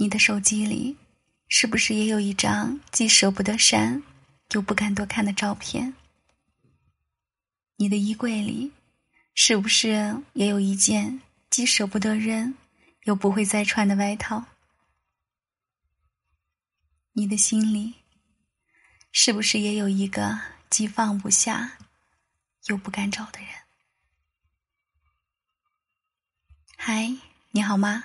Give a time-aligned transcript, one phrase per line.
[0.00, 0.96] 你的手机里，
[1.48, 4.00] 是不是也有一张既舍不得删，
[4.52, 5.92] 又不敢多看的照片？
[7.78, 8.72] 你的衣柜里，
[9.34, 12.54] 是不是也有一件既舍不得扔，
[13.06, 14.44] 又不会再穿的外套？
[17.14, 17.94] 你的心里，
[19.10, 20.38] 是不是也有一个
[20.70, 21.76] 既放不下，
[22.66, 23.48] 又不敢找的人？
[26.76, 27.16] 嗨，
[27.50, 28.04] 你好吗？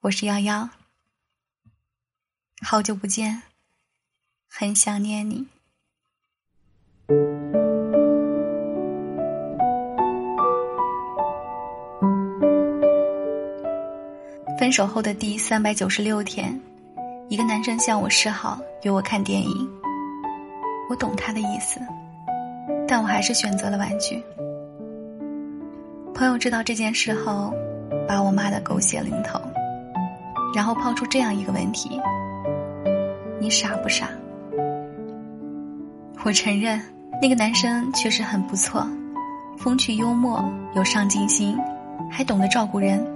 [0.00, 0.68] 我是瑶瑶。
[2.66, 3.42] 好久不见，
[4.48, 5.46] 很想念你。
[14.58, 16.58] 分手后的第三百九十六天，
[17.28, 19.70] 一个男生向我示好，约我看电影。
[20.88, 21.78] 我懂他的意思，
[22.88, 24.24] 但我还是选择了婉拒。
[26.14, 27.52] 朋友知道这件事后，
[28.08, 29.38] 把我骂得狗血淋头，
[30.54, 32.00] 然后抛出这样一个问题。
[33.44, 34.08] 你傻不傻？
[36.24, 36.80] 我承认，
[37.20, 38.88] 那个男生确实很不错，
[39.58, 40.42] 风趣幽默，
[40.74, 41.54] 有上进心，
[42.10, 43.06] 还懂得照顾人。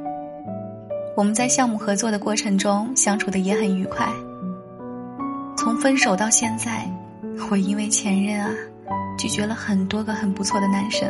[1.17, 4.07] 我们在项目合作的过程中相处的也很愉快。
[5.57, 6.87] 从分手到现在，
[7.51, 8.51] 我因为前任啊，
[9.17, 11.09] 拒绝了很多个很不错的男生，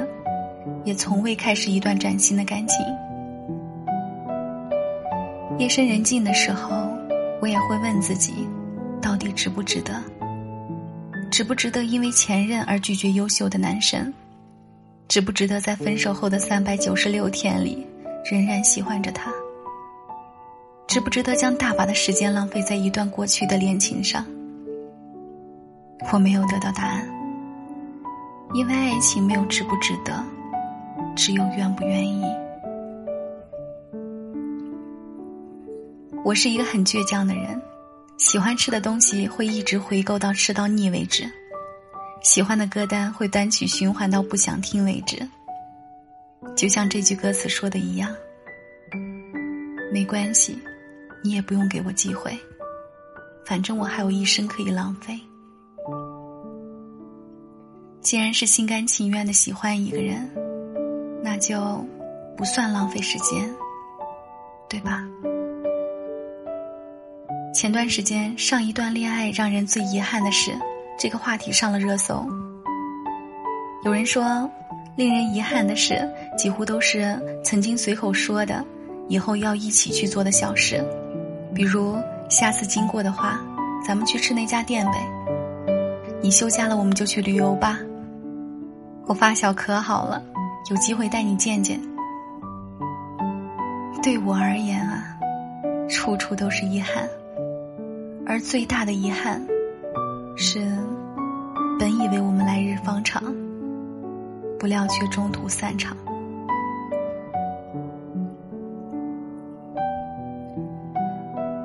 [0.85, 2.87] 也从未开始一段崭新的感情。
[5.59, 6.71] 夜深人静的时候，
[7.43, 8.47] 我也会问自己。
[9.01, 10.03] 到底值不值得？
[11.31, 14.13] 值不值得因为前任而拒绝优秀的男生？
[15.09, 17.87] 值不值得在分手后的三百九十六天里
[18.31, 19.33] 仍然喜欢着他？
[20.87, 24.25] 值不值得将大把的时间浪费在一段过去的恋情上？
[26.13, 27.07] 我没有得到答案，
[28.55, 30.25] 因为爱情没有值不值得，
[31.15, 32.25] 只有愿不愿意。
[36.25, 37.61] 我是一个很倔强的人。
[38.19, 41.25] 喜欢吃的东西会一直回购到吃到腻为止，
[42.23, 45.17] 喜欢的歌单会单曲循环到不想听为止。
[46.57, 48.13] 就像这句歌词说的一样，
[49.93, 50.59] 没关系，
[51.23, 52.37] 你也不用给我机会，
[53.47, 55.19] 反正我还有一生可以浪费。
[58.01, 60.29] 既然是心甘情愿的喜欢一个人，
[61.23, 61.87] 那就
[62.37, 63.49] 不算浪费时间，
[64.69, 65.05] 对吧？
[67.59, 70.57] 前段时间，上一段恋爱让人最遗憾的事，
[70.97, 72.25] 这个话题上了热搜。
[73.83, 74.49] 有人说，
[74.95, 78.65] 令人遗憾的事，几乎都是曾经随口说的，
[79.09, 80.85] 以后要一起去做的小事，
[81.53, 81.97] 比如
[82.31, 83.41] 下次经过的话，
[83.85, 85.05] 咱们去吃那家店呗。
[86.23, 87.77] 你休假了，我们就去旅游吧。
[89.09, 90.23] 我发小可好了，
[90.71, 91.81] 有机会带你见见。
[94.01, 95.19] 对我而言啊，
[95.89, 97.03] 处处都是遗憾。
[98.29, 99.43] 而最大的遗憾，
[100.37, 100.61] 是
[101.79, 103.25] 本以为我们来日方长，
[104.59, 105.97] 不料却中途散场。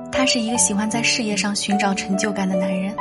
[0.10, 2.96] 他是一个喜欢在事业上寻找成就感的男人，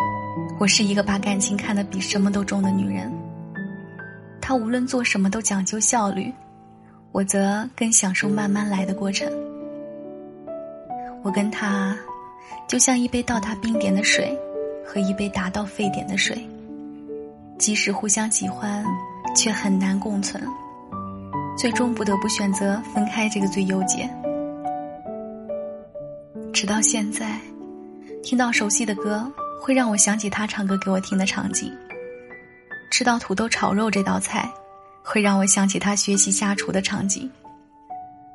[0.58, 3.12] 我是一个把感情看得比什么都重的女人。
[4.40, 6.32] 他无论做什么都讲究效率，
[7.12, 9.32] 我则更享受慢慢来的过程。
[11.22, 11.96] 我跟他。
[12.68, 14.36] 就像一杯到达冰点的水，
[14.86, 16.46] 和一杯达到沸点的水，
[17.58, 18.84] 即使互相喜欢，
[19.36, 20.42] 却很难共存，
[21.56, 24.08] 最终不得不选择分开这个最优解。
[26.52, 27.38] 直到现在，
[28.22, 29.30] 听到熟悉的歌，
[29.60, 31.70] 会让我想起他唱歌给我听的场景；
[32.90, 34.50] 吃到土豆炒肉这道菜，
[35.02, 37.28] 会让我想起他学习下厨的场景；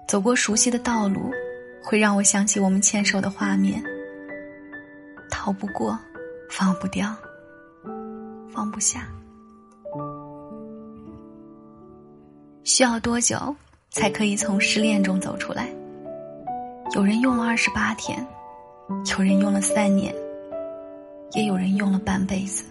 [0.08, 1.32] 走过熟悉的道路，
[1.84, 3.82] 会让我想起我们牵手的画面。
[5.40, 5.98] 逃不过，
[6.50, 7.16] 放不掉，
[8.50, 9.08] 放不下。
[12.64, 13.56] 需要多久
[13.92, 15.70] 才可以从失恋中走出来？
[16.96, 18.26] 有人用了二十八天，
[18.90, 20.12] 有人用了三年，
[21.34, 22.66] 也有人用了半辈子。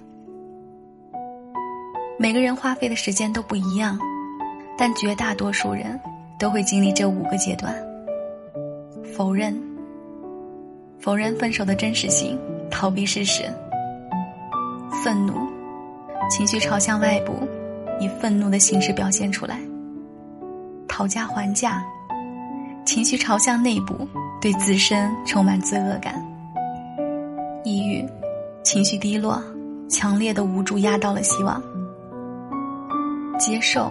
[2.19, 3.97] 每个人花费的时间都不一样，
[4.77, 5.99] 但绝大多数人
[6.37, 7.73] 都会经历这五个阶段：
[9.17, 9.57] 否认，
[10.99, 12.37] 否认分手的真实性。
[12.79, 13.45] 逃避事实，
[15.03, 15.33] 愤怒，
[16.29, 17.33] 情绪朝向外部，
[17.99, 19.57] 以愤怒的形式表现出来；
[20.87, 21.83] 讨价还价，
[22.85, 24.07] 情绪朝向内部，
[24.43, 26.17] 对自身充满罪恶感；
[27.65, 28.07] 抑郁，
[28.63, 29.43] 情绪低落，
[29.89, 31.59] 强烈的无助压倒了希望；
[33.39, 33.91] 接受，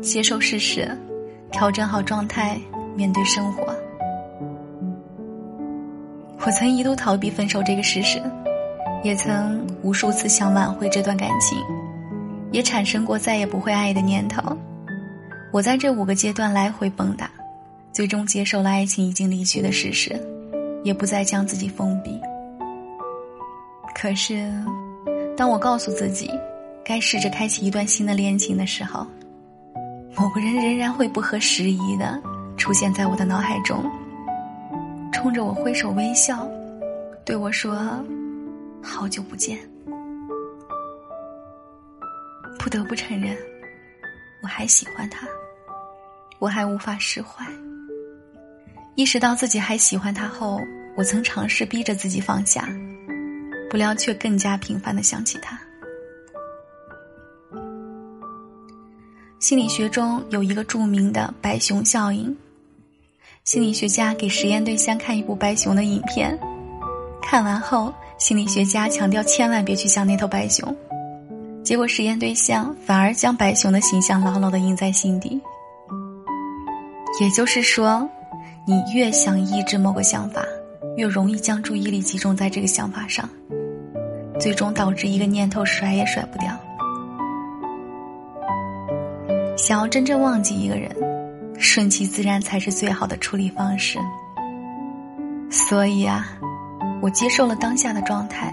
[0.00, 0.90] 接受事实，
[1.52, 2.58] 调整好状态，
[2.96, 3.77] 面对生活。
[6.46, 8.22] 我曾一度逃避分手这个事实，
[9.02, 11.58] 也曾无数次想挽回这段感情，
[12.52, 14.56] 也产生过再也不会爱的念头。
[15.52, 17.26] 我在这五个阶段来回蹦跶，
[17.92, 20.18] 最终接受了爱情已经离去的事实，
[20.84, 22.18] 也不再将自己封闭。
[23.94, 24.50] 可是，
[25.36, 26.30] 当我告诉自己，
[26.84, 29.06] 该试着开启一段新的恋情的时候，
[30.16, 32.18] 某个人仍然会不合时宜的
[32.56, 33.84] 出现在我的脑海中。
[35.18, 36.48] 冲着我挥手微笑，
[37.24, 37.76] 对我说
[38.80, 39.58] ：“好久不见。”
[42.56, 43.36] 不得不承认，
[44.44, 45.26] 我还喜欢他，
[46.38, 47.44] 我还无法释怀。
[48.94, 50.60] 意识到自己还喜欢他后，
[50.96, 52.68] 我曾尝试逼着自己放下，
[53.68, 55.58] 不料却更加频繁的想起他。
[59.40, 62.36] 心理学中有一个著名的“白熊效应”。
[63.48, 66.38] 心理学家给实验对象看一部白熊的影片，
[67.22, 70.76] 看完后，心理学家强调千万别去想那头白熊。
[71.64, 75.40] 结果实验对象反而将白熊的形象牢牢的印在心底。
[77.22, 78.06] 也就是说，
[78.66, 80.44] 你越想抑制某个想法，
[80.98, 83.26] 越容易将注意力集中在这个想法上，
[84.38, 86.54] 最终导致一个念头甩也甩不掉。
[89.56, 90.94] 想要真正忘记一个人。
[91.58, 93.98] 顺其自然才是最好的处理方式。
[95.50, 96.26] 所以啊，
[97.00, 98.52] 我接受了当下的状态，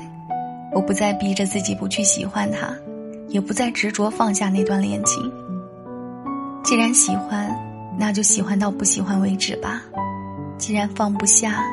[0.73, 2.69] 我不再逼着自己不去喜欢他，
[3.29, 5.31] 也不再执着放下那段恋情。
[6.63, 7.53] 既然喜欢，
[7.97, 9.81] 那就喜欢到不喜欢为止吧；
[10.57, 11.63] 既然放不下，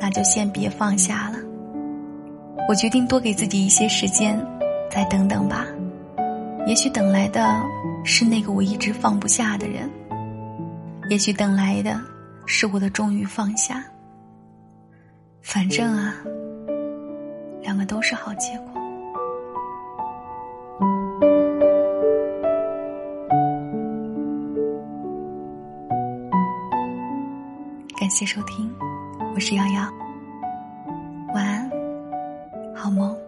[0.00, 1.38] 那就先别放下了。
[2.68, 4.38] 我决定多给自己一些时间，
[4.90, 5.66] 再等等吧。
[6.66, 7.60] 也许等来的
[8.04, 9.90] 是那个我一直放不下的人。
[11.08, 11.98] 也许等来的
[12.44, 13.82] 是我的终于放下。
[15.40, 16.14] 反正啊
[17.62, 18.74] 两个都是好结果。
[27.98, 28.70] 感谢收听
[29.34, 29.90] 我是瑶瑶。
[31.34, 31.70] 晚安
[32.74, 33.27] 好梦。